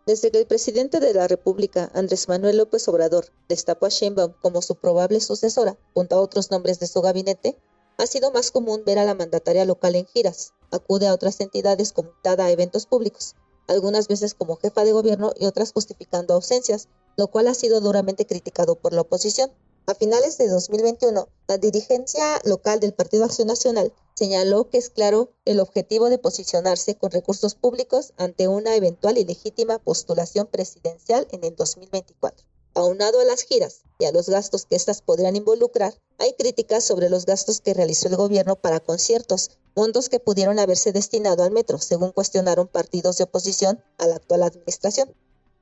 Desde 0.06 0.30
que 0.30 0.40
el 0.40 0.46
presidente 0.46 1.00
de 1.00 1.14
la 1.14 1.28
República, 1.28 1.90
Andrés 1.94 2.28
Manuel 2.28 2.58
López 2.58 2.87
Obrador, 2.88 3.26
destapó 3.49 3.87
a 3.87 3.90
Sheinbaum 3.90 4.34
como 4.42 4.61
su 4.61 4.75
probable 4.75 5.20
sucesora, 5.20 5.78
junto 5.94 6.16
a 6.16 6.20
otros 6.20 6.50
nombres 6.50 6.78
de 6.80 6.88
su 6.88 7.00
gabinete, 7.00 7.56
ha 7.98 8.06
sido 8.06 8.30
más 8.32 8.50
común 8.50 8.82
ver 8.84 8.98
a 8.98 9.04
la 9.04 9.14
mandataria 9.14 9.64
local 9.64 9.94
en 9.94 10.06
giras. 10.06 10.52
Acude 10.70 11.06
a 11.06 11.14
otras 11.14 11.40
entidades 11.40 11.92
como 11.92 12.12
a 12.24 12.50
eventos 12.50 12.86
públicos, 12.86 13.36
algunas 13.68 14.08
veces 14.08 14.34
como 14.34 14.56
jefa 14.56 14.84
de 14.84 14.92
gobierno 14.92 15.32
y 15.38 15.46
otras 15.46 15.72
justificando 15.72 16.34
ausencias, 16.34 16.88
lo 17.16 17.28
cual 17.28 17.48
ha 17.48 17.54
sido 17.54 17.80
duramente 17.80 18.26
criticado 18.26 18.76
por 18.76 18.92
la 18.92 19.02
oposición. 19.02 19.52
A 19.86 19.94
finales 19.94 20.38
de 20.38 20.48
2021, 20.48 21.28
la 21.46 21.58
dirigencia 21.58 22.40
local 22.44 22.80
del 22.80 22.94
Partido 22.94 23.24
Acción 23.24 23.48
Nacional 23.48 23.92
señaló 24.14 24.70
que 24.70 24.78
es 24.78 24.88
claro 24.88 25.30
el 25.44 25.60
objetivo 25.60 26.08
de 26.08 26.18
posicionarse 26.18 26.96
con 26.96 27.10
recursos 27.10 27.54
públicos 27.54 28.14
ante 28.16 28.48
una 28.48 28.76
eventual 28.76 29.18
y 29.18 29.24
legítima 29.24 29.78
postulación 29.78 30.46
presidencial 30.46 31.28
en 31.32 31.44
el 31.44 31.54
2024. 31.54 32.46
Aunado 32.74 33.20
a 33.20 33.24
las 33.24 33.42
giras 33.42 33.82
y 33.98 34.06
a 34.06 34.12
los 34.12 34.28
gastos 34.28 34.64
que 34.64 34.76
éstas 34.76 35.02
podrían 35.02 35.36
involucrar, 35.36 35.94
hay 36.18 36.33
críticas 36.35 36.85
sobre 36.85 37.11
los 37.11 37.26
gastos 37.26 37.61
que 37.61 37.75
realizó 37.75 38.09
el 38.09 38.16
gobierno 38.16 38.56
para 38.56 38.80
conciertos, 38.80 39.50
fondos 39.75 40.09
que 40.09 40.21
pudieron 40.21 40.59
haberse 40.59 40.92
destinado 40.92 41.42
al 41.42 41.50
metro, 41.50 41.78
según 41.78 42.12
cuestionaron 42.12 42.68
partidos 42.68 43.16
de 43.18 43.25
oposición 43.25 43.83
a 43.99 44.06
la 44.06 44.16
actual 44.16 44.42
administración. 44.42 45.14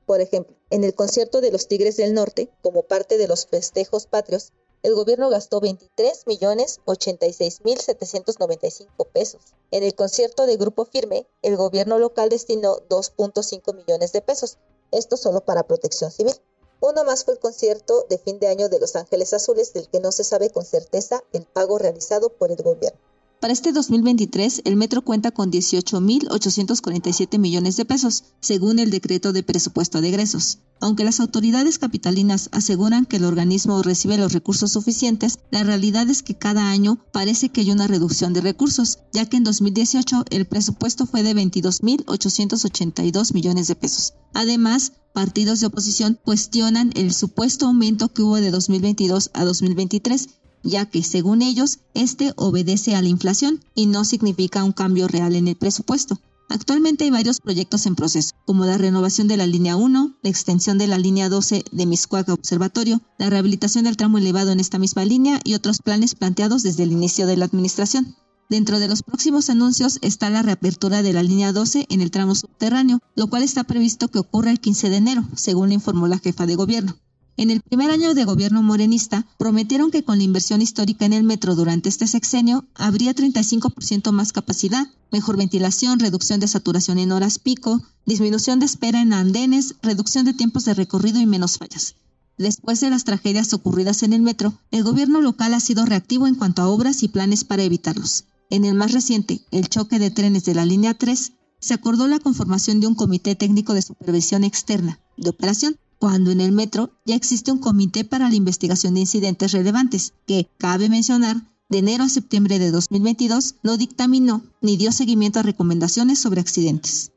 Por 0.05 0.21
ejemplo, 0.21 0.55
en 0.69 0.83
el 0.83 0.93
concierto 0.93 1.41
de 1.41 1.51
los 1.51 1.67
Tigres 1.67 1.97
del 1.97 2.13
Norte, 2.13 2.49
como 2.61 2.83
parte 2.83 3.17
de 3.17 3.27
los 3.27 3.47
festejos 3.47 4.05
patrios, 4.05 4.51
el 4.83 4.95
gobierno 4.95 5.29
gastó 5.29 5.61
23 5.61 6.27
millones 6.27 6.81
86 6.83 7.61
mil 7.63 7.79
795 7.79 9.05
pesos. 9.05 9.41
En 9.71 9.81
el 9.83 9.95
concierto 9.95 10.45
de 10.45 10.57
Grupo 10.57 10.83
Firme, 10.83 11.25
el 11.41 11.55
gobierno 11.55 11.99
local 11.99 12.27
destinó 12.27 12.79
2.5 12.89 13.73
millones 13.73 14.11
de 14.11 14.21
pesos, 14.21 14.57
esto 14.91 15.15
solo 15.15 15.39
para 15.39 15.63
protección 15.63 16.11
civil. 16.11 16.35
Uno 16.85 17.05
más 17.05 17.23
fue 17.23 17.35
el 17.35 17.39
concierto 17.39 18.05
de 18.09 18.17
fin 18.17 18.39
de 18.39 18.47
año 18.47 18.67
de 18.67 18.77
Los 18.77 18.97
Ángeles 18.97 19.33
Azules, 19.33 19.71
del 19.71 19.87
que 19.87 20.01
no 20.01 20.11
se 20.11 20.25
sabe 20.25 20.49
con 20.49 20.65
certeza 20.65 21.23
el 21.31 21.45
pago 21.45 21.77
realizado 21.77 22.27
por 22.27 22.51
el 22.51 22.61
gobierno. 22.61 22.99
Para 23.43 23.51
este 23.51 23.73
2023, 23.73 24.61
el 24.63 24.77
metro 24.77 25.01
cuenta 25.01 25.31
con 25.31 25.51
18.847 25.51 27.37
millones 27.37 27.75
de 27.75 27.83
pesos, 27.83 28.23
según 28.39 28.79
el 28.79 28.89
decreto 28.89 29.33
de 29.33 29.43
presupuesto 29.43 29.99
de 29.99 30.07
egresos. 30.07 30.59
Aunque 30.79 31.03
las 31.03 31.19
autoridades 31.19 31.77
capitalinas 31.77 32.47
aseguran 32.53 33.05
que 33.05 33.17
el 33.17 33.25
organismo 33.25 33.83
recibe 33.83 34.17
los 34.17 34.31
recursos 34.31 34.71
suficientes, 34.71 35.39
la 35.51 35.61
realidad 35.65 36.09
es 36.09 36.23
que 36.23 36.37
cada 36.37 36.71
año 36.71 36.99
parece 37.11 37.49
que 37.49 37.59
hay 37.59 37.71
una 37.71 37.85
reducción 37.85 38.31
de 38.31 38.39
recursos, 38.39 38.99
ya 39.11 39.25
que 39.25 39.35
en 39.35 39.43
2018 39.43 40.23
el 40.29 40.45
presupuesto 40.45 41.05
fue 41.05 41.21
de 41.21 41.35
22.882 41.35 43.33
millones 43.33 43.67
de 43.67 43.75
pesos. 43.75 44.13
Además, 44.33 44.93
partidos 45.11 45.59
de 45.59 45.65
oposición 45.65 46.17
cuestionan 46.23 46.91
el 46.95 47.13
supuesto 47.13 47.65
aumento 47.65 48.07
que 48.07 48.21
hubo 48.21 48.37
de 48.37 48.51
2022 48.51 49.31
a 49.33 49.43
2023, 49.43 50.29
ya 50.63 50.85
que, 50.85 51.03
según 51.03 51.41
ellos, 51.41 51.79
este 51.93 52.33
obedece 52.35 52.95
a 52.95 53.01
la 53.01 53.09
inflación 53.09 53.59
y 53.75 53.85
no 53.85 54.05
significa 54.05 54.63
un 54.63 54.71
cambio 54.71 55.07
real 55.07 55.35
en 55.35 55.47
el 55.47 55.55
presupuesto. 55.55 56.19
Actualmente 56.49 57.03
hay 57.03 57.09
varios 57.09 57.39
proyectos 57.39 57.85
en 57.85 57.95
proceso, 57.95 58.31
como 58.45 58.65
la 58.65 58.77
renovación 58.77 59.27
de 59.27 59.37
la 59.37 59.47
línea 59.47 59.75
1, 59.75 60.17
la 60.21 60.29
extensión 60.29 60.77
de 60.77 60.87
la 60.87 60.97
línea 60.97 61.29
12 61.29 61.65
de 61.71 61.85
Miscuaca 61.85 62.33
Observatorio, 62.33 63.01
la 63.17 63.29
rehabilitación 63.29 63.85
del 63.85 63.97
tramo 63.97 64.17
elevado 64.17 64.51
en 64.51 64.59
esta 64.59 64.77
misma 64.77 65.05
línea 65.05 65.39
y 65.43 65.55
otros 65.55 65.79
planes 65.79 66.15
planteados 66.15 66.63
desde 66.63 66.83
el 66.83 66.91
inicio 66.91 67.27
de 67.27 67.37
la 67.37 67.45
administración. 67.45 68.15
Dentro 68.49 68.79
de 68.79 68.87
los 68.87 69.01
próximos 69.01 69.49
anuncios 69.49 69.97
está 70.01 70.29
la 70.29 70.43
reapertura 70.43 71.01
de 71.01 71.13
la 71.13 71.23
línea 71.23 71.53
12 71.53 71.87
en 71.89 72.01
el 72.01 72.11
tramo 72.11 72.35
subterráneo, 72.35 72.99
lo 73.15 73.27
cual 73.27 73.41
está 73.41 73.63
previsto 73.63 74.09
que 74.09 74.19
ocurra 74.19 74.51
el 74.51 74.59
15 74.59 74.89
de 74.89 74.97
enero, 74.97 75.23
según 75.35 75.69
le 75.69 75.75
informó 75.75 76.07
la 76.07 76.19
jefa 76.19 76.45
de 76.45 76.55
gobierno. 76.55 76.95
En 77.35 77.49
el 77.49 77.61
primer 77.61 77.89
año 77.89 78.13
de 78.13 78.25
gobierno 78.25 78.61
morenista, 78.61 79.25
prometieron 79.37 79.89
que 79.89 80.03
con 80.03 80.19
la 80.19 80.23
inversión 80.23 80.61
histórica 80.61 81.05
en 81.05 81.13
el 81.13 81.23
metro 81.23 81.55
durante 81.55 81.89
este 81.89 82.05
sexenio 82.05 82.65
habría 82.75 83.15
35% 83.15 84.11
más 84.11 84.31
capacidad, 84.31 84.87
mejor 85.11 85.37
ventilación, 85.37 85.99
reducción 85.99 86.39
de 86.39 86.47
saturación 86.47 86.99
en 86.99 87.11
horas 87.11 87.39
pico, 87.39 87.81
disminución 88.05 88.59
de 88.59 88.67
espera 88.67 89.01
en 89.01 89.13
andenes, 89.13 89.75
reducción 89.81 90.25
de 90.25 90.33
tiempos 90.33 90.65
de 90.65 90.75
recorrido 90.75 91.19
y 91.19 91.25
menos 91.25 91.57
fallas. 91.57 91.95
Después 92.37 92.81
de 92.81 92.91
las 92.91 93.03
tragedias 93.03 93.51
ocurridas 93.53 94.03
en 94.03 94.13
el 94.13 94.21
metro, 94.21 94.53
el 94.69 94.83
gobierno 94.83 95.19
local 95.19 95.55
ha 95.55 95.59
sido 95.59 95.85
reactivo 95.85 96.27
en 96.27 96.35
cuanto 96.35 96.61
a 96.61 96.67
obras 96.67 97.01
y 97.01 97.07
planes 97.07 97.43
para 97.43 97.63
evitarlos. 97.63 98.25
En 98.51 98.63
el 98.63 98.75
más 98.75 98.91
reciente, 98.91 99.41
el 99.49 99.69
choque 99.69 99.97
de 99.97 100.11
trenes 100.11 100.45
de 100.45 100.53
la 100.53 100.65
línea 100.65 100.93
3, 100.93 101.33
se 101.59 101.73
acordó 101.73 102.07
la 102.07 102.19
conformación 102.19 102.79
de 102.79 102.87
un 102.87 102.95
comité 102.95 103.35
técnico 103.35 103.73
de 103.73 103.81
supervisión 103.81 104.43
externa 104.43 104.99
de 105.17 105.29
operación, 105.29 105.77
cuando 106.03 106.31
en 106.31 106.41
el 106.41 106.51
metro 106.51 106.89
ya 107.05 107.15
existe 107.15 107.49
un 107.49 107.59
comité 107.59 108.03
para 108.03 108.27
la 108.27 108.35
investigación 108.35 108.93
de 108.93 108.99
incidentes 108.99 109.53
relevantes, 109.53 110.13
que, 110.27 110.49
cabe 110.57 110.89
mencionar, 110.89 111.37
de 111.69 111.77
enero 111.77 112.03
a 112.03 112.09
septiembre 112.09 112.59
de 112.59 112.71
2022 112.71 113.55
no 113.63 113.77
dictaminó 113.77 114.43
ni 114.59 114.75
dio 114.75 114.91
seguimiento 114.91 115.39
a 115.39 115.43
recomendaciones 115.43 116.19
sobre 116.19 116.41
accidentes. 116.41 117.13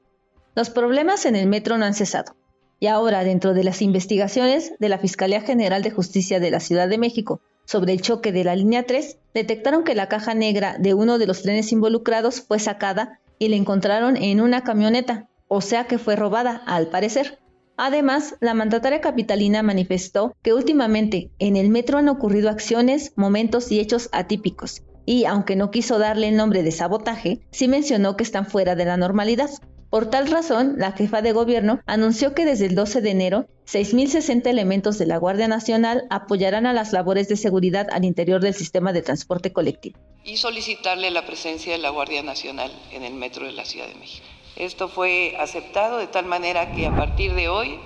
Los 0.54 0.70
problemas 0.70 1.26
en 1.26 1.34
el 1.34 1.48
metro 1.48 1.78
no 1.78 1.84
han 1.84 1.94
cesado. 1.94 2.36
Y 2.78 2.86
ahora, 2.86 3.24
dentro 3.24 3.54
de 3.54 3.64
las 3.64 3.82
investigaciones 3.82 4.74
de 4.78 4.88
la 4.88 4.98
Fiscalía 4.98 5.40
General 5.40 5.82
de 5.82 5.90
Justicia 5.90 6.38
de 6.38 6.52
la 6.52 6.60
Ciudad 6.60 6.88
de 6.88 6.98
México 6.98 7.40
sobre 7.64 7.92
el 7.92 8.02
choque 8.02 8.30
de 8.30 8.44
la 8.44 8.54
línea 8.54 8.86
3, 8.86 9.18
detectaron 9.34 9.82
que 9.82 9.96
la 9.96 10.08
caja 10.08 10.34
negra 10.34 10.76
de 10.78 10.94
uno 10.94 11.18
de 11.18 11.26
los 11.26 11.42
trenes 11.42 11.72
involucrados 11.72 12.40
fue 12.40 12.60
sacada 12.60 13.18
y 13.40 13.48
la 13.48 13.56
encontraron 13.56 14.16
en 14.16 14.40
una 14.40 14.62
camioneta, 14.62 15.28
o 15.48 15.60
sea 15.60 15.88
que 15.88 15.98
fue 15.98 16.14
robada, 16.14 16.62
al 16.66 16.86
parecer. 16.86 17.40
Además, 17.76 18.36
la 18.40 18.54
mandataria 18.54 19.02
capitalina 19.02 19.62
manifestó 19.62 20.34
que 20.42 20.54
últimamente 20.54 21.30
en 21.38 21.56
el 21.56 21.68
metro 21.68 21.98
han 21.98 22.08
ocurrido 22.08 22.48
acciones, 22.48 23.12
momentos 23.16 23.70
y 23.70 23.80
hechos 23.80 24.08
atípicos, 24.12 24.82
y 25.04 25.26
aunque 25.26 25.56
no 25.56 25.70
quiso 25.70 25.98
darle 25.98 26.28
el 26.28 26.36
nombre 26.36 26.62
de 26.62 26.72
sabotaje, 26.72 27.40
sí 27.50 27.68
mencionó 27.68 28.16
que 28.16 28.24
están 28.24 28.46
fuera 28.46 28.74
de 28.74 28.86
la 28.86 28.96
normalidad. 28.96 29.50
Por 29.90 30.10
tal 30.10 30.26
razón, 30.26 30.74
la 30.78 30.92
jefa 30.92 31.22
de 31.22 31.32
gobierno 31.32 31.80
anunció 31.86 32.34
que 32.34 32.44
desde 32.44 32.66
el 32.66 32.74
12 32.74 33.02
de 33.02 33.10
enero, 33.10 33.46
6.060 33.66 34.46
elementos 34.48 34.98
de 34.98 35.06
la 35.06 35.18
Guardia 35.18 35.46
Nacional 35.46 36.06
apoyarán 36.10 36.66
a 36.66 36.72
las 36.72 36.92
labores 36.92 37.28
de 37.28 37.36
seguridad 37.36 37.88
al 37.92 38.04
interior 38.04 38.40
del 38.40 38.54
sistema 38.54 38.92
de 38.92 39.02
transporte 39.02 39.52
colectivo. 39.52 39.98
Y 40.24 40.38
solicitarle 40.38 41.10
la 41.10 41.24
presencia 41.24 41.72
de 41.72 41.78
la 41.78 41.90
Guardia 41.90 42.22
Nacional 42.22 42.72
en 42.90 43.04
el 43.04 43.14
metro 43.14 43.46
de 43.46 43.52
la 43.52 43.64
Ciudad 43.64 43.86
de 43.86 43.94
México. 43.94 44.26
Esto 44.56 44.88
fue 44.88 45.36
aceptado 45.38 45.98
de 45.98 46.06
tal 46.06 46.24
manera 46.24 46.72
que 46.72 46.86
a 46.86 46.96
partir 46.96 47.34
de 47.34 47.48
hoy, 47.48 47.78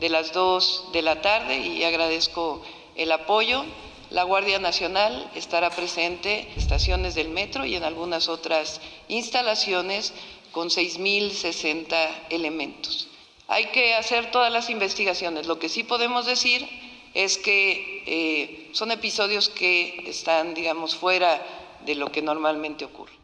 de 0.00 0.10
las 0.10 0.32
2 0.32 0.90
de 0.92 1.02
la 1.02 1.22
tarde, 1.22 1.58
y 1.58 1.82
agradezco 1.82 2.62
el 2.94 3.10
apoyo, 3.10 3.64
la 4.10 4.24
Guardia 4.24 4.58
Nacional 4.58 5.30
estará 5.34 5.70
presente 5.70 6.40
en 6.40 6.58
estaciones 6.58 7.14
del 7.14 7.30
metro 7.30 7.64
y 7.64 7.76
en 7.76 7.84
algunas 7.84 8.28
otras 8.28 8.80
instalaciones 9.08 10.12
con 10.52 10.68
6.060 10.68 11.94
elementos. 12.28 13.08
Hay 13.48 13.66
que 13.66 13.94
hacer 13.94 14.30
todas 14.30 14.52
las 14.52 14.68
investigaciones. 14.68 15.46
Lo 15.46 15.58
que 15.58 15.68
sí 15.68 15.84
podemos 15.84 16.26
decir 16.26 16.68
es 17.14 17.38
que 17.38 18.02
eh, 18.06 18.70
son 18.72 18.90
episodios 18.90 19.48
que 19.48 20.04
están, 20.06 20.54
digamos, 20.54 20.94
fuera 20.94 21.40
de 21.86 21.94
lo 21.94 22.12
que 22.12 22.20
normalmente 22.20 22.84
ocurre. 22.84 23.19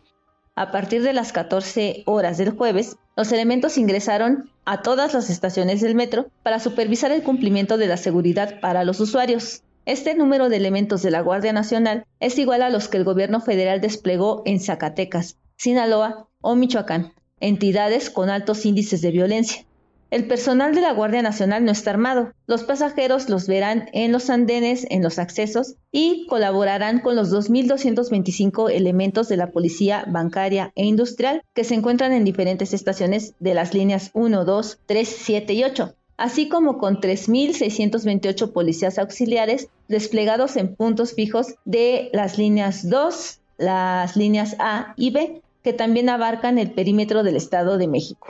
A 0.58 0.70
partir 0.70 1.02
de 1.02 1.12
las 1.12 1.32
14 1.32 2.02
horas 2.06 2.38
del 2.38 2.48
jueves, 2.48 2.96
los 3.14 3.30
elementos 3.30 3.76
ingresaron 3.76 4.48
a 4.64 4.80
todas 4.80 5.12
las 5.12 5.28
estaciones 5.28 5.82
del 5.82 5.94
metro 5.94 6.28
para 6.42 6.60
supervisar 6.60 7.12
el 7.12 7.22
cumplimiento 7.22 7.76
de 7.76 7.86
la 7.86 7.98
seguridad 7.98 8.58
para 8.60 8.82
los 8.82 8.98
usuarios. 8.98 9.62
Este 9.84 10.14
número 10.14 10.48
de 10.48 10.56
elementos 10.56 11.02
de 11.02 11.10
la 11.10 11.20
Guardia 11.20 11.52
Nacional 11.52 12.06
es 12.20 12.38
igual 12.38 12.62
a 12.62 12.70
los 12.70 12.88
que 12.88 12.96
el 12.96 13.04
gobierno 13.04 13.42
federal 13.42 13.82
desplegó 13.82 14.42
en 14.46 14.58
Zacatecas, 14.58 15.36
Sinaloa 15.58 16.26
o 16.40 16.54
Michoacán, 16.54 17.12
entidades 17.38 18.08
con 18.08 18.30
altos 18.30 18.64
índices 18.64 19.02
de 19.02 19.10
violencia. 19.10 19.65
El 20.08 20.28
personal 20.28 20.72
de 20.74 20.80
la 20.80 20.92
Guardia 20.92 21.20
Nacional 21.20 21.64
no 21.64 21.72
está 21.72 21.90
armado. 21.90 22.32
Los 22.46 22.62
pasajeros 22.62 23.28
los 23.28 23.48
verán 23.48 23.88
en 23.92 24.12
los 24.12 24.30
andenes, 24.30 24.86
en 24.88 25.02
los 25.02 25.18
accesos 25.18 25.74
y 25.90 26.26
colaborarán 26.28 27.00
con 27.00 27.16
los 27.16 27.32
2.225 27.32 28.70
elementos 28.70 29.28
de 29.28 29.36
la 29.36 29.50
Policía 29.50 30.04
Bancaria 30.06 30.70
e 30.76 30.84
Industrial 30.84 31.42
que 31.54 31.64
se 31.64 31.74
encuentran 31.74 32.12
en 32.12 32.24
diferentes 32.24 32.72
estaciones 32.72 33.34
de 33.40 33.54
las 33.54 33.74
líneas 33.74 34.10
1, 34.14 34.44
2, 34.44 34.78
3, 34.86 35.16
7 35.22 35.52
y 35.54 35.64
8 35.64 35.94
así 36.16 36.48
como 36.48 36.78
con 36.78 37.00
3.628 37.00 38.52
policías 38.52 38.98
auxiliares 38.98 39.68
desplegados 39.88 40.56
en 40.56 40.74
puntos 40.74 41.12
fijos 41.14 41.56
de 41.64 42.10
las 42.12 42.38
líneas 42.38 42.88
2, 42.88 43.40
las 43.58 44.16
líneas 44.16 44.56
A 44.58 44.94
y 44.96 45.10
B, 45.10 45.42
que 45.62 45.72
también 45.72 46.08
abarcan 46.08 46.58
el 46.58 46.70
perímetro 46.70 47.22
del 47.22 47.36
Estado 47.36 47.76
de 47.76 47.88
México. 47.88 48.28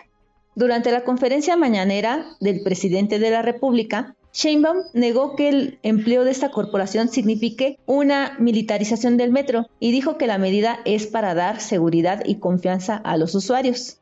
Durante 0.57 0.91
la 0.91 1.05
conferencia 1.05 1.55
mañanera 1.55 2.25
del 2.41 2.63
presidente 2.63 3.19
de 3.19 3.29
la 3.29 3.43
República, 3.43 4.15
Sheinbaum 4.33 4.85
negó 4.95 5.37
que 5.37 5.51
el 5.51 5.79
empleo 5.83 6.25
de 6.25 6.31
esta 6.31 6.51
corporación 6.51 7.11
signifique 7.11 7.79
una 7.85 8.35
militarización 8.39 9.19
del 9.19 9.33
metro 9.33 9.69
y 9.81 9.93
dijo 9.93 10.17
que 10.17 10.27
la 10.27 10.39
medida 10.39 10.79
es 10.87 11.07
para 11.09 11.35
dar 11.35 11.61
seguridad 11.61 12.23
y 12.25 12.39
confianza 12.39 12.97
a 12.97 13.19
los 13.19 13.35
usuarios. 13.35 14.01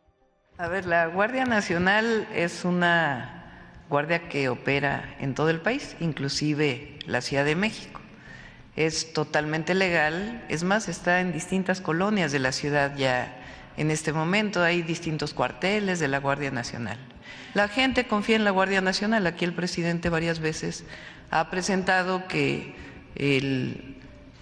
A 0.56 0.68
ver, 0.68 0.86
la 0.86 1.08
Guardia 1.08 1.44
Nacional 1.44 2.28
es 2.32 2.64
una 2.64 3.80
guardia 3.90 4.28
que 4.28 4.48
opera 4.48 5.16
en 5.18 5.34
todo 5.34 5.50
el 5.50 5.60
país, 5.60 5.96
inclusive 5.98 7.00
la 7.04 7.20
Ciudad 7.20 7.44
de 7.44 7.56
México. 7.56 8.00
Es 8.76 9.12
totalmente 9.12 9.74
legal, 9.74 10.44
es 10.48 10.62
más, 10.62 10.88
está 10.88 11.20
en 11.20 11.32
distintas 11.32 11.80
colonias 11.80 12.30
de 12.30 12.38
la 12.38 12.52
ciudad 12.52 12.94
ya 12.96 13.40
en 13.76 13.90
este 13.90 14.12
momento, 14.12 14.62
hay 14.62 14.82
distintos 14.82 15.34
cuarteles 15.34 16.00
de 16.00 16.08
la 16.08 16.18
Guardia 16.18 16.50
Nacional. 16.50 16.98
La 17.54 17.68
gente 17.68 18.06
confía 18.06 18.36
en 18.36 18.44
la 18.44 18.50
Guardia 18.50 18.80
Nacional, 18.80 19.26
aquí 19.26 19.44
el 19.44 19.52
presidente 19.52 20.08
varias 20.08 20.40
veces 20.40 20.84
ha 21.30 21.50
presentado 21.50 22.26
que 22.28 22.74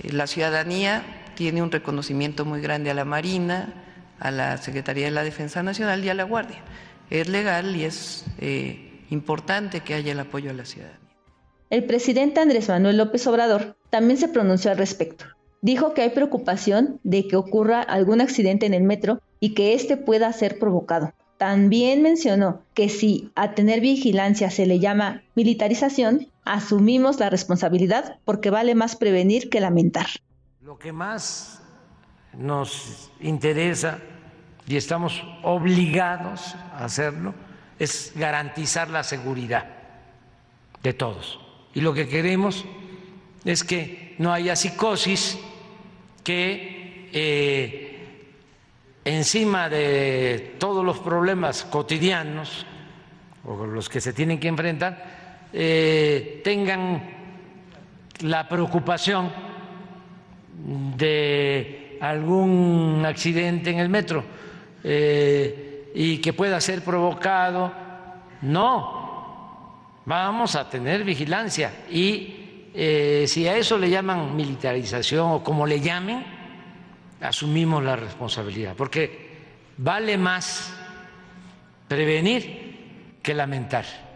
la 0.02 0.26
ciudadanía 0.26 1.02
tiene 1.34 1.62
un 1.62 1.70
reconocimiento 1.70 2.44
muy 2.44 2.60
grande 2.60 2.90
a 2.90 2.94
la 2.94 3.04
Marina, 3.04 3.72
a 4.18 4.30
la 4.30 4.56
Secretaría 4.58 5.06
de 5.06 5.10
la 5.10 5.24
Defensa 5.24 5.62
Nacional 5.62 6.04
y 6.04 6.08
a 6.08 6.14
la 6.14 6.24
Guardia. 6.24 6.62
Es 7.10 7.28
legal 7.28 7.76
y 7.76 7.84
es... 7.84 8.24
Eh, 8.38 8.88
importante 9.12 9.80
que 9.80 9.94
haya 9.94 10.12
el 10.12 10.20
apoyo 10.20 10.50
a 10.50 10.54
la 10.54 10.64
ciudadanía. 10.64 10.98
El 11.70 11.84
presidente 11.84 12.40
Andrés 12.40 12.68
Manuel 12.68 12.96
López 12.96 13.26
Obrador 13.26 13.76
también 13.90 14.18
se 14.18 14.28
pronunció 14.28 14.70
al 14.70 14.78
respecto. 14.78 15.26
Dijo 15.62 15.94
que 15.94 16.02
hay 16.02 16.10
preocupación 16.10 17.00
de 17.04 17.28
que 17.28 17.36
ocurra 17.36 17.80
algún 17.80 18.20
accidente 18.20 18.66
en 18.66 18.74
el 18.74 18.82
metro 18.82 19.20
y 19.38 19.54
que 19.54 19.74
éste 19.74 19.96
pueda 19.96 20.32
ser 20.32 20.58
provocado. 20.58 21.12
También 21.38 22.02
mencionó 22.02 22.62
que 22.74 22.88
si 22.88 23.30
a 23.36 23.54
tener 23.54 23.80
vigilancia 23.80 24.50
se 24.50 24.66
le 24.66 24.80
llama 24.80 25.22
militarización, 25.34 26.28
asumimos 26.44 27.20
la 27.20 27.30
responsabilidad 27.30 28.18
porque 28.24 28.50
vale 28.50 28.74
más 28.74 28.96
prevenir 28.96 29.50
que 29.50 29.60
lamentar. 29.60 30.06
Lo 30.60 30.78
que 30.78 30.92
más 30.92 31.62
nos 32.36 33.10
interesa 33.20 33.98
y 34.66 34.76
estamos 34.76 35.22
obligados 35.42 36.56
a 36.74 36.84
hacerlo 36.84 37.34
es 37.78 38.12
garantizar 38.16 38.90
la 38.90 39.04
seguridad 39.04 39.66
de 40.82 40.92
todos. 40.92 41.40
Y 41.74 41.80
lo 41.80 41.94
que 41.94 42.08
queremos 42.08 42.64
es 43.44 43.64
que 43.64 44.14
no 44.18 44.32
haya 44.32 44.56
psicosis, 44.56 45.38
que 46.22 47.08
eh, 47.12 48.06
encima 49.04 49.68
de 49.68 50.56
todos 50.58 50.84
los 50.84 50.98
problemas 50.98 51.64
cotidianos 51.64 52.66
o 53.44 53.66
los 53.66 53.88
que 53.88 54.00
se 54.00 54.12
tienen 54.12 54.38
que 54.38 54.48
enfrentar, 54.48 55.48
eh, 55.52 56.40
tengan 56.44 57.02
la 58.20 58.48
preocupación 58.48 59.30
de 60.96 61.98
algún 62.00 63.02
accidente 63.04 63.70
en 63.70 63.78
el 63.78 63.88
metro. 63.88 64.24
Eh, 64.84 65.72
y 65.94 66.18
que 66.18 66.32
pueda 66.32 66.60
ser 66.60 66.82
provocado. 66.82 67.72
No, 68.42 70.00
vamos 70.04 70.56
a 70.56 70.68
tener 70.68 71.04
vigilancia 71.04 71.84
y 71.90 72.41
eh, 72.74 73.24
si 73.26 73.46
a 73.46 73.56
eso 73.56 73.78
le 73.78 73.90
llaman 73.90 74.34
militarización 74.34 75.30
o 75.32 75.42
como 75.42 75.66
le 75.66 75.80
llamen, 75.80 76.24
asumimos 77.20 77.82
la 77.82 77.96
responsabilidad, 77.96 78.74
porque 78.76 79.30
vale 79.76 80.16
más 80.16 80.72
prevenir 81.88 83.18
que 83.22 83.34
lamentar. 83.34 84.11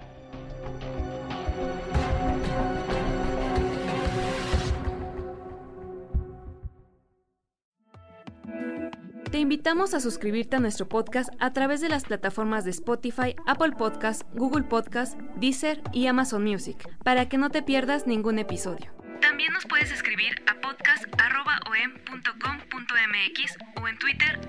Te 9.36 9.40
invitamos 9.40 9.92
a 9.92 10.00
suscribirte 10.00 10.56
a 10.56 10.60
nuestro 10.60 10.88
podcast 10.88 11.28
a 11.40 11.52
través 11.52 11.82
de 11.82 11.90
las 11.90 12.04
plataformas 12.04 12.64
de 12.64 12.70
Spotify, 12.70 13.36
Apple 13.46 13.72
Podcast, 13.72 14.22
Google 14.32 14.64
Podcast, 14.64 15.20
Deezer 15.36 15.82
y 15.92 16.06
Amazon 16.06 16.42
Music, 16.42 16.88
para 17.04 17.28
que 17.28 17.36
no 17.36 17.50
te 17.50 17.62
pierdas 17.62 18.06
ningún 18.06 18.38
episodio. 18.38 18.94
También 19.20 19.52
nos 19.52 19.66
puedes 19.66 19.92
escribir 19.92 20.42
a 20.46 20.58
podcast.om.com.mx 20.62 23.56
o 23.78 23.86
en 23.86 23.98
Twitter 23.98 24.40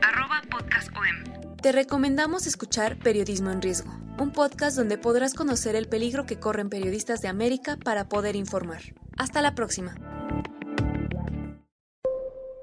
podcastom. 0.49 1.57
Te 1.61 1.73
recomendamos 1.73 2.47
escuchar 2.47 2.97
Periodismo 2.97 3.51
en 3.51 3.61
Riesgo, 3.61 3.91
un 4.17 4.31
podcast 4.31 4.77
donde 4.77 4.97
podrás 4.97 5.33
conocer 5.33 5.75
el 5.75 5.89
peligro 5.89 6.25
que 6.25 6.39
corren 6.39 6.69
periodistas 6.69 7.21
de 7.21 7.27
América 7.27 7.75
para 7.75 8.07
poder 8.07 8.37
informar. 8.37 8.83
Hasta 9.17 9.41
la 9.41 9.53
próxima. 9.53 9.95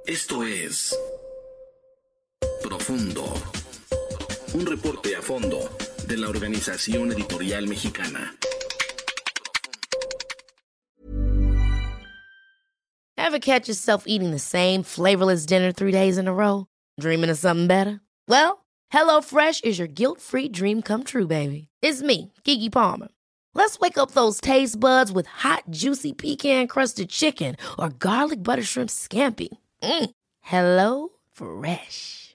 Esto 0.06 0.44
es 0.44 0.96
Profundo. 2.68 3.24
Un 4.54 4.64
reporte 4.64 5.14
a 5.14 5.20
fondo 5.20 5.68
de 6.06 6.16
la 6.16 6.28
Organización 6.28 7.12
Editorial 7.12 7.66
Mexicana. 7.66 8.32
Ever 13.18 13.38
catch 13.38 13.68
yourself 13.68 14.04
eating 14.06 14.30
the 14.30 14.38
same 14.38 14.82
flavorless 14.82 15.44
dinner 15.44 15.72
three 15.72 15.92
days 15.92 16.16
in 16.16 16.26
a 16.26 16.32
row? 16.32 16.66
Dreaming 16.98 17.28
of 17.28 17.36
something 17.36 17.66
better? 17.66 18.00
Well, 18.28 18.64
HelloFresh 18.90 19.62
is 19.62 19.78
your 19.78 19.88
guilt-free 19.88 20.48
dream 20.48 20.80
come 20.80 21.04
true, 21.04 21.26
baby. 21.26 21.68
It's 21.82 22.00
me, 22.00 22.32
Kiki 22.44 22.70
Palmer. 22.70 23.08
Let's 23.52 23.78
wake 23.78 23.98
up 23.98 24.12
those 24.12 24.40
taste 24.40 24.80
buds 24.80 25.12
with 25.12 25.26
hot, 25.26 25.64
juicy 25.68 26.14
pecan-crusted 26.14 27.10
chicken 27.10 27.56
or 27.78 27.90
garlic 27.90 28.42
butter 28.42 28.64
shrimp 28.64 28.88
scampi. 28.90 29.48
Mm. 29.82 30.10
Hello 30.40 31.08
Fresh. 31.30 32.23